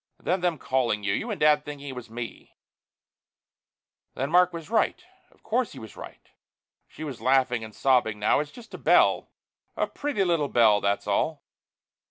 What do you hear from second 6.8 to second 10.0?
She was laughing and sobbing now. "It's just a bell, a